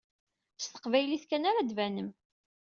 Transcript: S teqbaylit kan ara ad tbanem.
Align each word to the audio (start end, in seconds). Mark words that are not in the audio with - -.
S 0.61 0.65
teqbaylit 0.67 1.23
kan 1.29 1.47
ara 1.49 1.59
ad 1.61 1.67
tbanem. 1.69 2.09